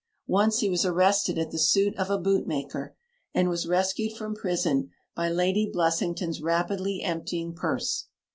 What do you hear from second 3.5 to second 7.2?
rescued from prison by Lady Blessington's rapidly